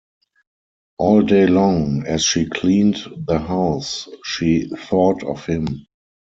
All 0.97 1.21
day 1.21 1.45
long, 1.45 2.07
as 2.07 2.23
she 2.23 2.49
cleaned 2.49 2.97
the 3.27 3.37
house, 3.37 4.09
she 4.25 4.67
thought 4.75 5.23
of 5.23 5.45
him. 5.45 5.85